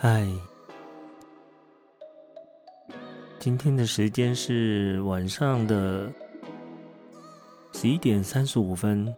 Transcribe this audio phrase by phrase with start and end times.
[0.00, 0.24] 嗨，
[3.40, 6.08] 今天的时间是晚上的
[7.72, 9.12] 十一点三十五分。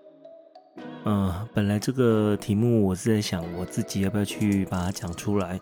[1.04, 5.60] 嗯，本来这个题目我是在想，我自己要不要去把它讲出来。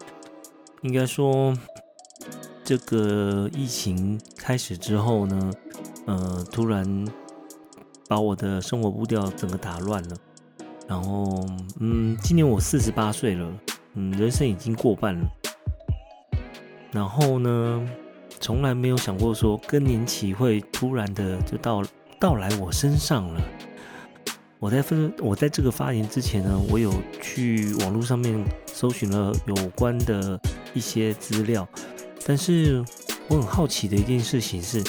[0.83, 1.53] 应该说，
[2.63, 5.53] 这个疫情开始之后呢，
[6.07, 7.05] 呃，突然
[8.07, 10.17] 把我的生活步调整个打乱了。
[10.87, 11.45] 然后，
[11.81, 13.53] 嗯，今年我四十八岁了。
[13.95, 15.27] 嗯，人生已经过半了，
[16.93, 17.89] 然后呢，
[18.39, 21.83] 从来没有想过说更年期会突然的就到
[22.21, 23.41] 到来我身上了。
[24.61, 30.39] 我在分我在这个发言之前呢，我有去网络上面搜寻了有关的
[30.75, 31.67] 一些资料，
[32.27, 32.85] 但是
[33.29, 34.83] 我很好奇的一件事情是，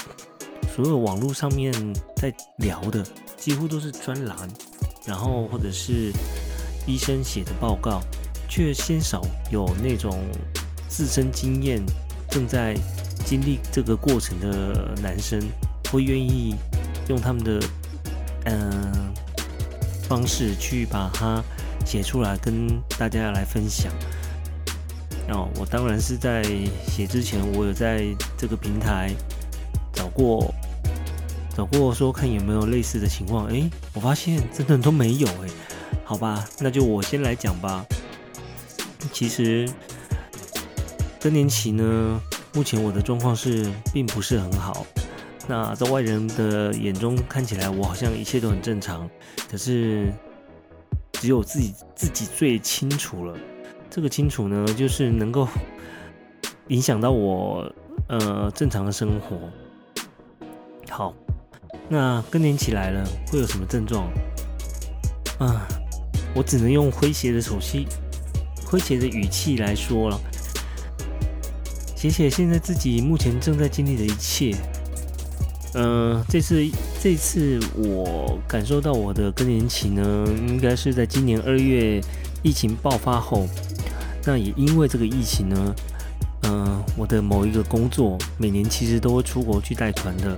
[0.75, 1.71] 所有网络上面
[2.15, 3.03] 在聊的
[3.37, 4.35] 几乎都是专栏，
[5.05, 6.11] 然后或者是
[6.87, 8.01] 医生写的报告。
[8.49, 9.21] 却鲜少
[9.51, 10.19] 有那种
[10.89, 11.79] 自身经验
[12.29, 12.75] 正在
[13.23, 15.39] 经历这个过程的男生，
[15.91, 16.55] 会愿意
[17.07, 17.59] 用他们的
[18.45, 19.13] 嗯
[20.07, 21.43] 方式去把它
[21.85, 23.91] 写出来，跟大家来分享。
[25.29, 26.43] 哦，我当然是在
[26.87, 28.03] 写之前，我有在
[28.35, 29.13] 这个平台
[29.93, 30.51] 找过
[31.55, 33.45] 找过，说看有没有类似的情况。
[33.47, 35.27] 诶，我发现真的都没有。
[35.27, 35.49] 诶，
[36.03, 37.85] 好吧，那就我先来讲吧。
[39.11, 39.69] 其实
[41.19, 42.21] 更年期呢，
[42.53, 44.85] 目前我的状况是并不是很好。
[45.47, 49.09] 那在外人的眼中看起来，我好像一切都很正常。
[49.49, 50.13] 可是
[51.13, 53.35] 只有自己自己最清楚了。
[53.89, 55.47] 这个清楚呢，就是能够
[56.67, 57.73] 影响到我
[58.07, 59.37] 呃正常的生活。
[60.87, 61.13] 好，
[61.89, 64.07] 那更年期来了，会有什么症状？
[65.39, 65.67] 啊，
[66.35, 67.87] 我只能用诙谐的手气。
[68.69, 70.19] 诙谐的语气来说了，
[71.95, 74.55] 写写现在自己目前正在经历的一切。
[75.73, 76.63] 嗯，这次
[77.01, 82.01] 这次我感受到我的更年期呢，应该是在今年二月
[82.43, 83.47] 疫情爆发后。
[84.25, 85.75] 那也因为这个疫情呢，
[86.43, 90.37] 嗯，我的某一个工作每年其实都会出国去带团的。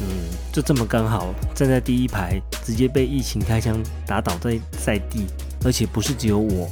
[0.00, 0.08] 嗯，
[0.52, 5.26] 就这么刚好站在第一排，直接被疫情开枪打倒在在地，
[5.64, 6.68] 而且不是只有我。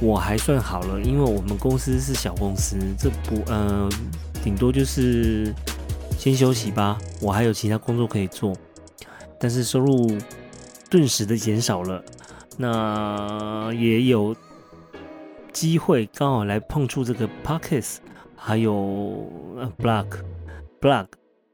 [0.00, 3.90] 我还算好了，因为我们公司是小公司，这不，嗯，
[4.44, 5.52] 顶多就是
[6.16, 6.96] 先休息吧。
[7.20, 8.56] 我还有其他工作可以做，
[9.40, 10.16] 但是收入
[10.88, 12.00] 顿时的减少了。
[12.56, 14.36] 那也有
[15.52, 17.96] 机会刚好来碰触这个 pockets，
[18.36, 19.28] 还有
[19.78, 21.06] block，block，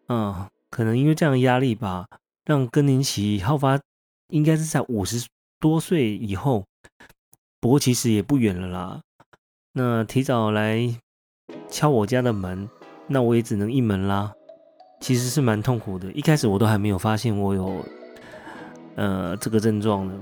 [0.09, 2.06] 嗯，可能因为这样压力吧，
[2.44, 3.81] 让更年期好发，
[4.28, 5.26] 应该是在五十
[5.59, 6.62] 多岁以后。
[7.64, 9.00] 不过其实也不远了啦。
[9.72, 11.00] 那提早来
[11.70, 12.69] 敲我家的门，
[13.06, 14.34] 那我也只能应门啦。
[15.00, 17.82] 其实是蛮痛苦的，一开始我都还没有发现我有
[18.97, 20.14] 呃这个症状呢。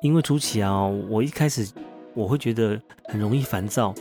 [0.00, 1.70] 因为初期啊，我一开始
[2.14, 3.92] 我会觉得很容易烦躁，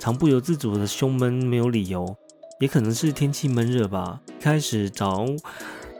[0.00, 2.12] 常不由自主的胸闷，没有理由，
[2.58, 4.20] 也可能是天气闷热吧。
[4.26, 5.24] 一开始早，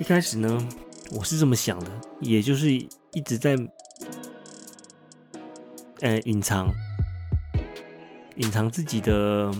[0.00, 0.68] 一开始呢，
[1.16, 1.90] 我是这么想的，
[2.20, 3.56] 也就是一直在。
[6.00, 6.68] 呃，隐藏，
[8.36, 9.50] 隐藏自己的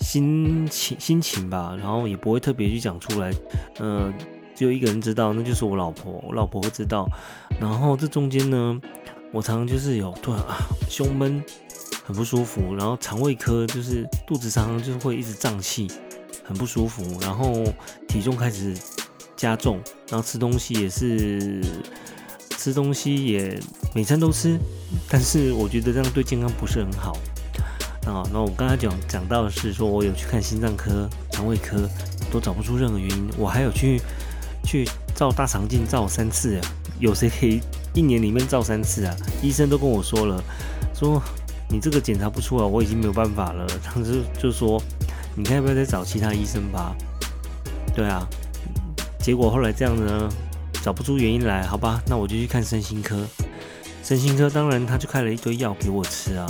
[0.00, 3.32] 心情心情吧，然后也不会特别去讲出来。
[3.80, 4.14] 嗯，
[4.54, 7.08] 只有一个人知道，那就是我老婆，我老婆会知道。
[7.60, 8.80] 然后这中间呢，
[9.32, 10.56] 我常常就是有突然啊，
[10.88, 11.42] 胸闷，
[12.04, 15.90] 很不舒服，然后肠胃科就是肚子常常就是会一直胀气，
[16.44, 17.64] 很不舒服，然后
[18.06, 18.72] 体重开始
[19.34, 21.60] 加重，然后吃东西也是。
[22.64, 23.60] 吃东西也
[23.92, 24.58] 每餐都吃，
[25.10, 27.12] 但是我觉得这样对健康不是很好
[28.06, 28.24] 啊。
[28.32, 31.86] 那我刚才讲讲到的是说，我有去看心脏科、肠胃科，
[32.32, 33.28] 都找不出任何原因。
[33.36, 34.00] 我还有去
[34.64, 36.62] 去照大肠镜，照三次啊。
[36.98, 37.60] 有谁可以
[37.92, 39.14] 一年里面照三次啊？
[39.42, 40.42] 医生都跟我说了，
[40.94, 41.22] 说
[41.68, 43.66] 你这个检查不出来，我已经没有办法了。
[43.84, 44.82] 当时就说，
[45.36, 46.96] 你看要不要再找其他医生吧？
[47.94, 48.26] 对啊，
[49.18, 50.30] 结果后来这样子呢。
[50.84, 53.26] 找不出原因来，好吧，那我就去看身心科。
[54.02, 56.46] 身心科当然他就开了一堆药给我吃啊，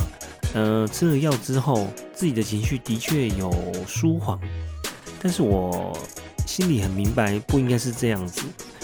[0.53, 3.49] 呃，吃了药之后，自己的情绪的确有
[3.87, 4.37] 舒缓，
[5.21, 5.97] 但是我
[6.45, 8.41] 心里很明白不应该是这样子，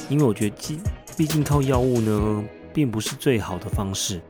[0.07, 0.79] 因为我觉得，毕
[1.17, 2.43] 毕竟靠药物呢，
[2.73, 4.21] 并不是最好的方式。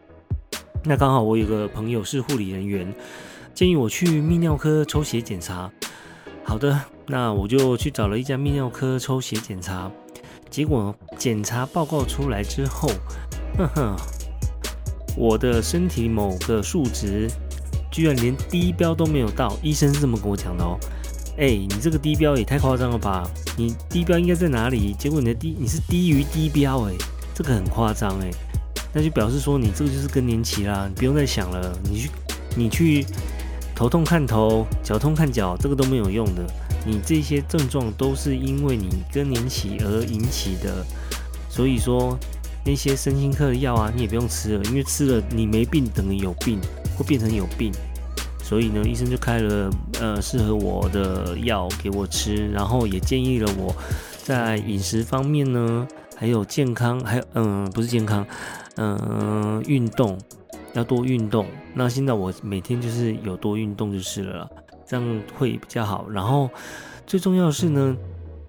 [0.83, 2.91] 那刚好我有个朋友是护理人员，
[3.53, 5.71] 建议我去泌尿科抽血检查。
[6.43, 9.91] 好的，那我就去找了一家泌尿科抽血检查。
[10.51, 12.89] 结果检查报告出来之后，
[13.57, 13.95] 哼哼，
[15.15, 17.31] 我的身体某个数值
[17.89, 20.77] 居然连低标都没有到，医生是这么跟我讲的哦。
[21.37, 23.25] 哎，你这个低标也太夸张了吧？
[23.57, 24.93] 你低标应该在哪里？
[24.99, 26.93] 结果你的低你是低于低标，哎，
[27.33, 28.29] 这个很夸张哎。
[28.93, 31.73] 那就表示说你这个就是更年期啦，你不用再想了。
[31.89, 32.09] 你去
[32.57, 33.05] 你去
[33.81, 36.45] 头痛看头，脚痛看脚，这个都没有用的。
[36.85, 40.85] 你这些症状都是因为你更年期而引起的，
[41.49, 42.15] 所以说
[42.63, 46.59] 那些身心科的药啊，你也不用吃了，因为吃了你没病等于有病，
[46.95, 47.71] 会变成有病。
[48.43, 53.75] 所以呢，医生就开了呃适合我的药给我吃，然后也建议了我
[54.23, 58.23] 在饮食方面呢，还有健康，还有嗯不是健康，
[58.75, 60.19] 嗯运动
[60.73, 61.45] 要多运动。
[61.73, 64.49] 那现在我每天就是有多运动就是了，
[64.85, 66.09] 这样会比较好。
[66.09, 66.49] 然后
[67.05, 67.95] 最重要的是呢，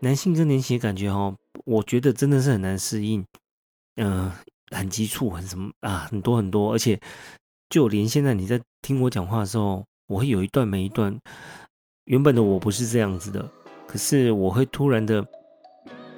[0.01, 1.35] 男性更年期的感觉哦，
[1.65, 3.25] 我觉得真的是很难适应，
[3.97, 4.31] 嗯，
[4.71, 7.01] 很急促，很什么啊，很多很多，而且
[7.69, 9.85] 就连现在你在听我讲话的时候。
[10.09, 11.17] 我会有一段没一段，
[12.05, 13.49] 原本的我不是这样子的，
[13.87, 15.25] 可是我会突然的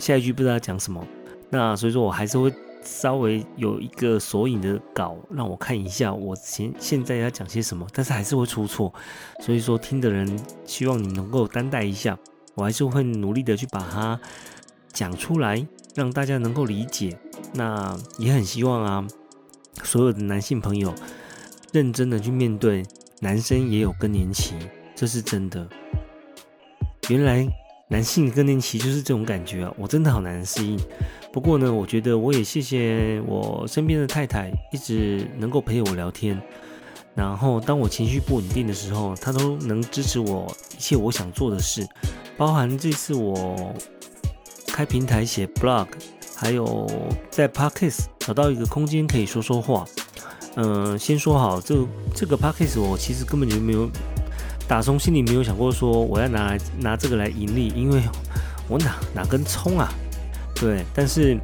[0.01, 1.07] 下一句不知道讲什么，
[1.49, 2.53] 那所以说我还是会
[2.85, 8.93] 稍微有一个索引的稿让我看一下我现现在要讲些什么，但是还是会出错，
[9.41, 12.19] 所以说听的人希望你能够担待一下，
[12.55, 14.21] 我还是会努力的去把它
[14.93, 17.19] 讲出来，让大家能够理解。
[17.55, 19.07] 那也很希望啊，
[19.83, 20.95] 所有的男性朋友
[21.73, 22.85] 认真的去面对。
[23.21, 24.55] 男生也有更年期，
[24.95, 25.67] 这是真的。
[27.09, 27.47] 原来
[27.89, 30.79] 男性更年期就是这种感觉啊，我真的好难适应。
[31.35, 36.41] 不过呢，我觉得我也谢谢我身边的太太，一直能够陪我聊天。
[37.13, 40.47] 然后当我情绪不稳定的时候，她都能支持我
[40.79, 41.85] 一切我想做的事，
[42.37, 43.75] 包含这次我
[44.69, 45.89] 开平台写 blog，
[46.37, 46.89] 还有
[47.31, 49.85] 在 podcast 找到一个空间可以说说话。
[50.55, 51.75] 嗯，先说好，这
[52.15, 53.91] 这个 p a c k a g e 我其实根本就没有
[54.69, 58.01] 打从心里没有想过说我要拿来拿这个来盈利，因为
[58.69, 59.93] 我哪哪根葱啊？
[60.55, 61.39] 对，但是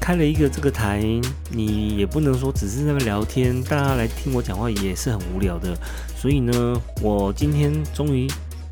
[0.00, 1.02] 开了一个这个台，
[1.50, 5.76] 你也不能说只是在那聊天，大家来听我讲话也是很无聊的。
[6.16, 8.26] 所以呢，我今天终于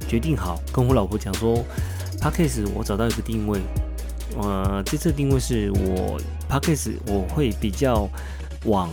[0.09, 1.65] 决定好，跟我老婆讲说
[2.21, 3.61] p a c k a g e 我找到一个定位，
[4.39, 6.19] 呃，这次定位是我
[6.49, 8.09] p a c k a g e 我会比较。
[8.65, 8.91] 往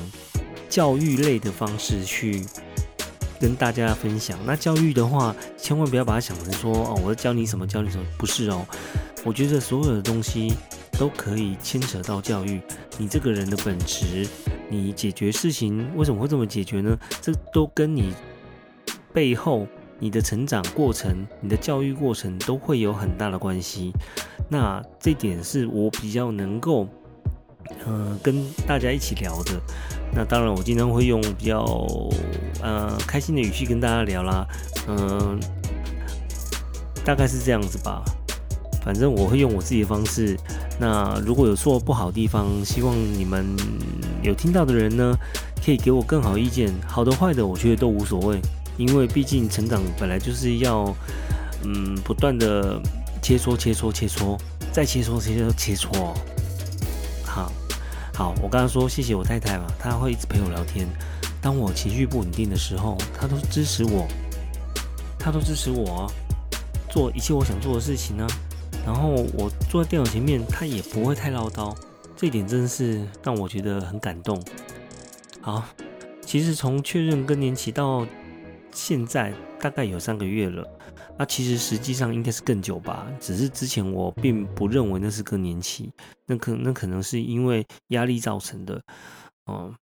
[0.69, 2.45] 教育类的方式去
[3.44, 4.40] 跟大家分享。
[4.45, 8.66] 那教育的话，千万不要把它想成说哦，我教你什么，教你什么，不是哦。
[9.25, 10.54] 我觉得所有的东西
[10.98, 12.62] 都可以牵扯到教育。
[12.98, 14.25] 你这个人的本质，
[14.69, 16.98] 你解决事情为什么会这么解决呢？
[17.19, 18.13] 这都跟你
[19.12, 19.68] 背后
[20.00, 23.92] 你的成长过程、你的教育过程都会有很大的关系。
[24.48, 26.88] 那这点是我比较能够。
[27.86, 29.51] 嗯，跟大家一起聊的，
[30.13, 31.63] 那当然我经常会用比较
[32.62, 34.48] 呃开心的语气跟大家聊啦，
[34.88, 35.39] 嗯，
[37.04, 38.04] 大概是这样子吧。
[38.83, 40.38] 反正我会用我自己的方式。
[40.80, 43.45] 那如果有说不好的地方，希望你们
[44.21, 45.16] 有听到的人呢，
[45.63, 48.42] 可以给我更好意见，好的坏的，我觉得都无所谓，
[48.77, 50.94] 因为毕竟成长本来就是要
[51.63, 52.81] 嗯不断的
[53.21, 54.38] 切磋切磋切磋，
[54.71, 56.13] 再切磋切磋切磋。
[58.15, 60.88] 好，我刚刚说谢谢我太太嘛，她会一直陪我聊天。
[61.42, 64.07] 当我情绪不稳定的时候，她都支持我，
[65.18, 66.07] 她都支持我
[66.90, 68.28] 做一切我想做的事情呢。
[68.85, 71.76] 然后我坐在电脑前面，她也不会太唠叨，
[72.16, 74.40] 这一点真是让我觉得很感动。
[75.42, 75.64] 好，
[76.23, 78.06] 其实从确认更年期到
[78.73, 80.68] 现在，大概有三个月了。
[81.18, 85.92] 那其实实际上应该是更久吧，只是之前我并不认为那是更年期，
[86.25, 88.81] 那可那可能是因为压力造成的，
[89.45, 89.73] 哦，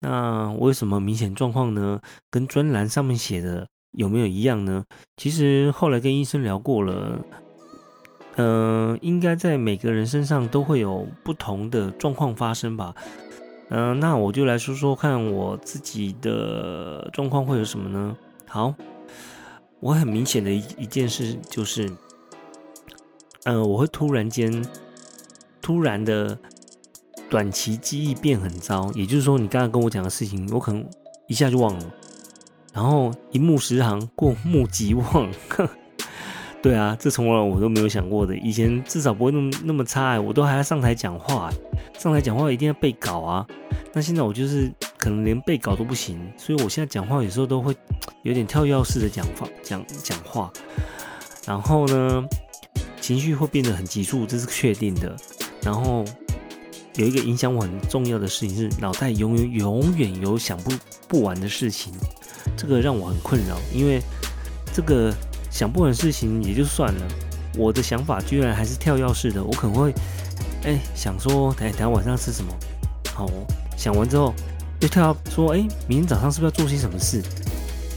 [0.00, 2.00] 那为什么明显状况呢？
[2.30, 4.84] 跟专栏上面写的有没有一样呢？
[5.16, 7.24] 其实后来跟医生聊过了，
[8.36, 12.94] 嗯，应该在每个人身上都会有不同的状况发生吧，
[13.70, 18.16] 嗯，那我就来说说看我自己的状况会有什么呢？
[18.46, 18.74] 好。
[19.82, 21.90] 我很明显的一一件事就是，
[23.44, 24.62] 嗯，我会突然间
[25.62, 26.38] 突然的
[27.30, 30.86] 短期记忆变很糟，也就是说，你刚刚跟我讲的事情，我可能
[31.28, 31.94] 一下就忘了，
[32.74, 35.30] 然后一目十行，过目即忘。
[36.62, 38.36] 对啊，这从来我都没有想过的。
[38.36, 41.50] 以前至少不会那么那么差哎，我都还要上台讲话，
[41.98, 43.46] 上台讲话一定要背稿啊。
[43.94, 47.74] 那现在我就是可能连背稿都不行，所以我现在讲话有时候都会
[48.22, 50.52] 有点跳跃式的讲话讲讲话，
[51.46, 52.22] 然后呢，
[53.00, 55.16] 情绪会变得很急促，这是确定的。
[55.62, 56.04] 然后
[56.96, 60.70] 有一个影响我很重要的事情是，脑袋永远永远有想不
[61.08, 61.92] 不完的事情，
[62.54, 63.56] 这个让我很困扰。
[63.74, 64.00] 因为
[64.72, 65.12] 这个
[65.50, 67.08] 想不完的事情也就算了，
[67.56, 69.42] 我的想法居然还是跳跃式的。
[69.42, 69.92] 我可能会
[70.64, 72.52] 哎想说，哎，等下晚上吃什么？
[73.12, 73.28] 好，
[73.76, 74.32] 想完之后
[74.80, 77.22] 又跳说，哎，明天早上是不是要做些什么事？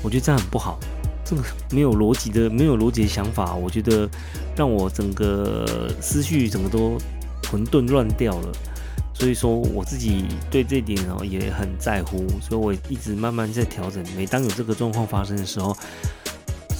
[0.02, 0.78] 我觉得这样很不好，
[1.24, 4.10] 这个没有逻辑的、没有逻辑的想法，我觉得
[4.56, 6.98] 让我整个思绪整个都
[7.50, 8.52] 混沌乱掉了。
[9.14, 14.04] 所以说我自己对这点哦也很在乎，所以我一直慢慢在调整。
[14.18, 15.78] 每当有这个状况发生的时候，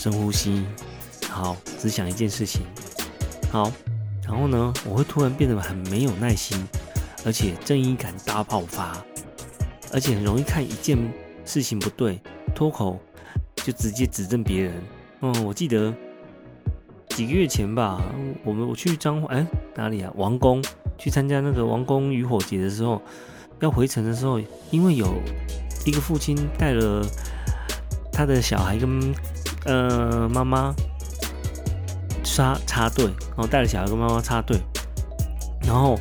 [0.04, 0.66] 深呼吸，
[1.30, 2.64] 好，只想一件事情，
[3.50, 3.72] 好，
[4.28, 6.62] 然后呢，我会突然变得很没有耐心，
[7.26, 9.02] 而且正义感大爆发，
[9.94, 10.98] 而且很容易看一件
[11.46, 12.20] 事情不对，
[12.54, 13.00] 脱口
[13.56, 14.74] 就直接指正别人。
[15.22, 15.94] 嗯，我记得
[17.12, 18.02] 几个月前吧，
[18.44, 20.12] 我们我去彰化，哎，哪里啊？
[20.18, 20.62] 王宫。
[20.98, 23.02] 去参加那个王宫渔火节的时候，
[23.62, 24.38] 要回程的时候，
[24.70, 25.16] 因为有
[25.86, 27.02] 一个父亲带了
[28.12, 29.14] 他的小孩跟
[29.66, 30.74] 呃妈妈
[32.24, 34.60] 插插队，然后带着小孩跟妈妈插队，
[35.62, 36.00] 然后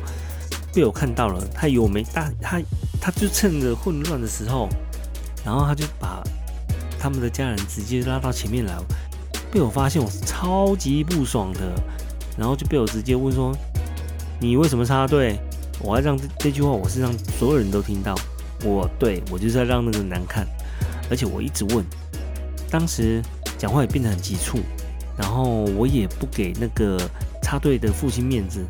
[0.73, 2.61] 被我看到了，他以为我没大，他
[3.01, 4.69] 他就趁着混乱的时候，
[5.45, 6.23] 然后他就把
[6.99, 8.73] 他们的家人直接拉到前面来，
[9.51, 11.59] 被我发现我是超级不爽的，
[12.37, 13.55] 然后就被我直接问说。
[14.39, 15.39] 你为什么插队？
[15.79, 18.13] 我要让这这句话，我是让所有人都听到。
[18.65, 20.45] 我对我就是要让那个难看，
[21.09, 21.85] 而且我一直问。
[22.69, 23.21] 当时
[23.63, 24.59] 讲话也变得很急促，
[25.17, 26.99] 然后我也不给那个
[27.41, 28.61] 插队的父亲面子。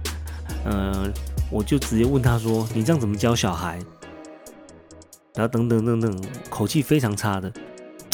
[0.65, 1.11] 呃，
[1.49, 3.79] 我就直接问他说：“你这样怎么教小孩？”
[5.33, 7.51] 然后等等等等，口气非常差的。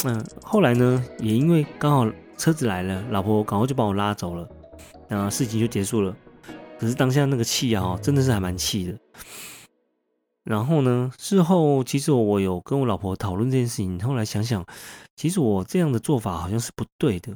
[0.04, 4.48] 嗯，后来呢，也因为刚好车子来了，老婆赶快就把我拉走了，
[5.06, 6.16] 然后事情就结束了。
[6.78, 8.98] 可是当下那个气啊，真的是还蛮气的。
[10.50, 14.66] 然后呢，事后其实我有跟我老婆讨论这件事情，后来想想，
[15.14, 17.32] 其实我这样的做法好像是不对的，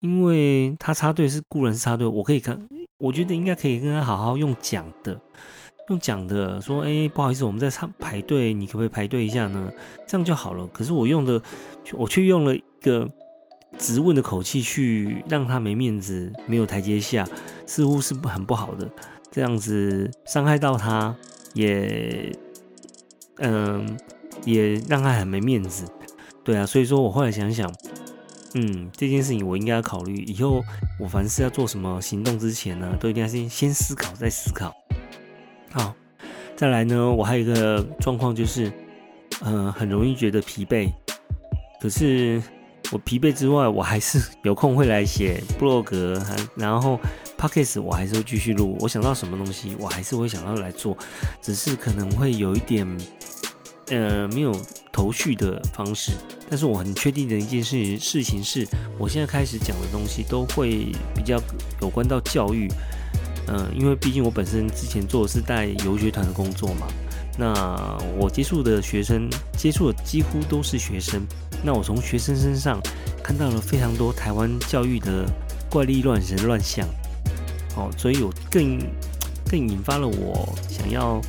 [0.00, 5.18] 因为他插队是固然插队，我可以看，我觉得应该可以跟他好好用讲的，
[5.88, 9.72] 用讲的说，哎，不好意思，我们在插排队，你可不可以排队一下呢？
[10.06, 10.66] 这样就好了。
[10.66, 11.40] 可是我用的，
[11.94, 13.08] 我却用了一个。
[13.78, 17.24] 质问的口气去让他没面子、没有台阶下，
[17.66, 18.90] 似乎是很不好的。
[19.30, 21.14] 这样子伤害到他，
[21.54, 22.36] 也
[23.40, 23.98] 嗯，
[24.44, 25.84] 也让他很没面子。
[26.44, 27.70] 对啊，所以说我后来想想，
[28.54, 30.22] 嗯，这件事情我应该要考虑。
[30.22, 30.62] 以后
[30.98, 34.72] 我凡是要做什么行动之前呢，都一定要先先思考再思考。
[35.72, 35.94] 好，
[36.56, 38.72] 再来呢，我还有一个状况就是，
[39.42, 40.92] 嗯，很容易觉得疲惫，
[41.80, 42.42] 可是。
[42.92, 46.20] 我疲惫之外，我还是有空会来写 blog，
[46.56, 46.98] 然后
[47.40, 48.76] podcast 我还是会继续录。
[48.80, 50.94] 我想到什么东西，我还是会想要来做，
[51.40, 52.86] 只是可能会有一点，
[53.86, 54.54] 呃，没有
[54.92, 56.12] 头绪的方式。
[56.50, 58.68] 但是我很确定的一件事事情是，
[58.98, 61.40] 我现在开始讲的东西都会比较
[61.80, 62.68] 有关到教育，
[63.48, 66.86] 嗯，因为毕竟我本身之前做的是带游学团的工作嘛，
[67.38, 67.54] 那
[68.18, 71.26] 我接触的学生接触的几乎都是学生。
[71.64, 72.80] 那我从学生身上
[73.22, 75.24] 看到了非常多台湾教育的
[75.70, 76.86] 怪力乱神乱象，
[77.76, 78.78] 哦，所以我更
[79.50, 81.20] 更引发了我想要，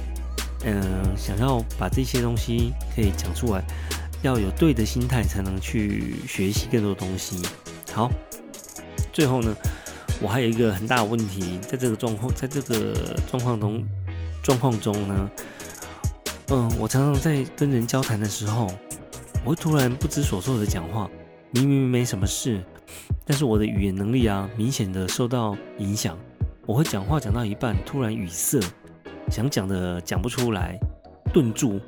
[0.64, 0.82] 嗯，
[1.18, 3.64] 想要把这些东西可以讲出来，
[4.22, 7.42] 要有对的心态才能去学习更多东西。
[7.94, 8.12] 好，
[9.14, 9.56] 最后呢，
[10.22, 13.84] 我还有一个很大的问题，在这个状况，在这个状况中
[14.44, 15.30] 状况中呢，
[16.50, 18.72] 嗯，我常常在跟人交谈的时候。
[19.44, 21.10] 我会突然不知所措的讲话，
[21.50, 22.64] 明明没什么事，
[23.26, 26.16] 但是我的语言能力啊，明显的受到影响。
[26.68, 28.60] 我会讲话讲到一半，突然语塞，
[29.32, 30.78] 想讲的讲不出来，
[31.34, 31.80] 顿住。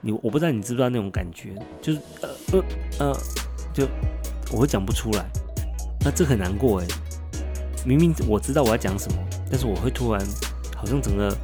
[0.00, 2.64] 你我不知道你知不知道那种感觉，就是呃呃
[3.00, 3.16] 呃，
[3.74, 3.88] 就
[4.52, 5.26] 我会讲不出来。
[6.02, 6.86] 那这很难过哎，
[7.84, 9.18] 明明我知道我要讲什么，
[9.50, 10.24] 但是我会突然
[10.76, 11.36] 好像整个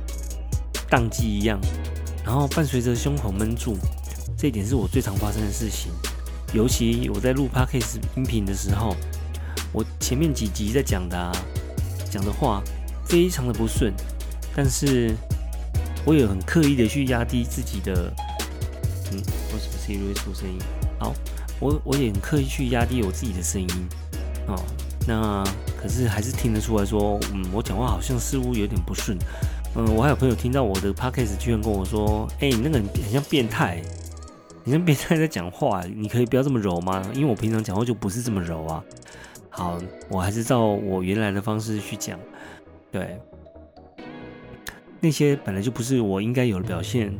[0.88, 1.61] 宕机一样，
[2.25, 3.76] 然后伴随着胸口闷住。
[4.38, 5.90] 这一点是我最常发生的事情，
[6.55, 8.95] 尤其我在录 podcast 音频的时候，
[9.73, 11.33] 我前面几集在讲的啊
[12.11, 12.62] 讲的话
[13.06, 13.92] 非常的不顺，
[14.54, 15.14] 但是
[16.04, 18.12] 我也很刻意的去压低自己的，
[19.12, 19.18] 嗯，
[19.52, 20.58] 为什么 Siri 出声音？
[20.98, 21.14] 好，
[21.60, 23.68] 我我也很刻意去压低我自己的声音，
[24.48, 24.60] 哦，
[25.06, 25.44] 那
[25.80, 29.16] 可是还是听得出来说，嗯，我讲话好像似乎有点不顺，
[29.75, 33.82] 嗯，我还有朋友听到我的 podcast 居然跟我说，哎，你那个很像变态。
[34.68, 37.00] 你跟别人在讲话，你可以不要这么柔吗？
[37.14, 38.82] 因为我平常讲话就不是这么柔啊。
[39.48, 42.18] 好，我还是照我原来的方式去讲。
[42.90, 43.21] 对，
[45.00, 47.19] 那些本来就不是我应该有的表现，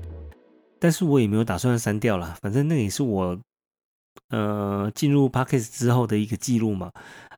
[0.79, 3.39] 但是我也没有打算删掉了，反正那也是我
[4.31, 6.91] 呃进入 p a c k a g e 之后的一个记录嘛。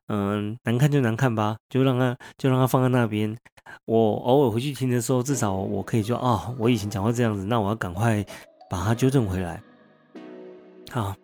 [0.07, 3.37] 嗯，难看就难看吧，就让它就让它放在那边。
[3.85, 8.25] 我偶尔回去听的时候，至少我可以说啊，我以前讲话这样子，那我要赶快
[8.69, 9.61] 把它纠正回来。
[10.89, 11.15] 好，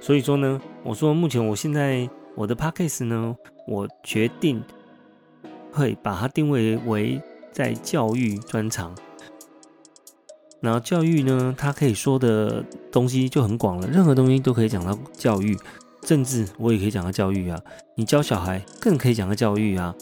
[0.00, 4.64] 所以说呢，我说目前我现在我的 p a c k a g e 呢，我决定
[5.72, 8.94] 会把它定位为在教育专长。
[10.60, 15.58] 然后教育呢，它可以说的东西就很广了，任何东西都可以讲到教育。
[16.02, 17.60] 政治我也可以讲个教育啊，
[17.94, 19.94] 你教小孩更可以讲个教育啊。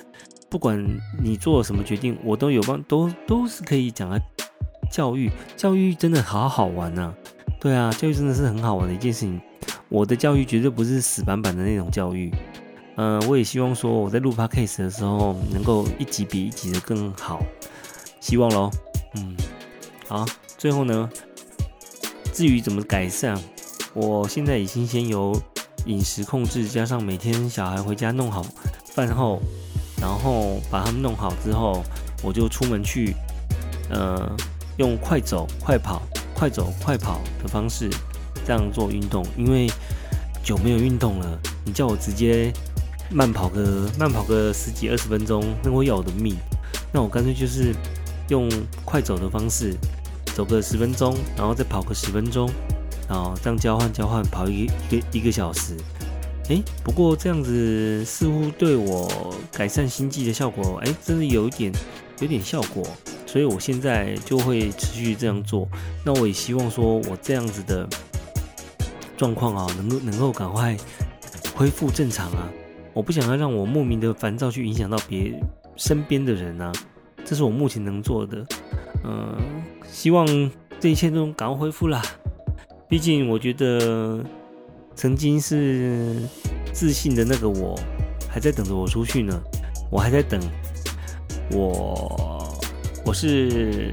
[0.48, 0.84] 不管
[1.22, 4.20] 你做什么决定，我都有帮，都都是可以讲个
[4.90, 5.30] 教育。
[5.56, 7.14] 教育真的好好玩呐，
[7.60, 9.40] 对啊，教育真的是很好玩的一件事情。
[9.88, 12.32] 我的教育绝对不是死板板的那种教育。
[13.02, 17.40] 嗯，我也希望说我在录 podcast 的时候能够一集比一集的更好，
[18.21, 18.71] 希望喽。
[19.16, 19.35] 嗯，
[20.07, 20.26] 好，
[20.59, 21.09] 最后呢，
[22.35, 23.38] 至于怎么改善，
[23.95, 25.35] 我现在已经先由。
[25.87, 28.45] 饮食控制加上每天小孩回家弄好
[28.85, 29.40] 饭后，
[29.99, 31.83] 然后把他们弄好之后，
[32.23, 33.14] 我就出门去，
[33.88, 34.30] 呃，
[34.76, 36.02] 用快走、快跑、
[36.35, 37.88] 快走、快跑的方式
[38.47, 39.25] 这样做运动。
[39.38, 39.69] 因为
[40.45, 42.52] 久没有运动了，你叫我直接
[43.11, 46.37] 慢跑个慢跑个十几二十分钟，那会要我的命。
[46.93, 47.75] 那我干脆就是
[48.29, 48.49] 用
[48.85, 49.75] 快走的方式，
[50.35, 52.50] 走个十分钟，然后再跑个十分钟。
[53.09, 55.76] 然后，这样交换交换跑一一个一个小时，
[56.49, 61.73] 哎，不过这样子似乎对我改善心悸的效果，哎，真的有一点
[62.21, 62.87] 有点效果，
[63.26, 65.69] 所以我现在就会持续这样做。
[66.05, 67.85] 那我也希望说我这样子的
[69.17, 70.76] 状况啊，能够能够赶快
[71.57, 72.49] 恢复正常啊！
[72.92, 75.32] 我不想要让我莫名的烦躁去影响到别
[75.76, 76.73] 身边的人啊，
[77.25, 78.47] 这是我目前能做的。
[79.04, 79.37] 嗯，
[79.90, 80.26] 希望
[80.78, 82.02] 这一切都赶快恢复啦。
[82.88, 84.25] 毕竟，我觉得
[84.94, 86.16] 曾经是
[86.72, 87.79] 自信的那个我，
[88.29, 89.40] 还在等着我出去呢。
[89.90, 90.40] 我还在等，
[91.53, 92.59] 我
[93.05, 93.92] 我是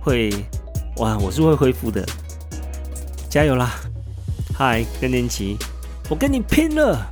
[0.00, 0.30] 会
[0.98, 2.04] 哇，我是会恢复的，
[3.28, 3.74] 加油啦！
[4.54, 5.56] 嗨，更年期，
[6.08, 7.10] 我跟你拼了！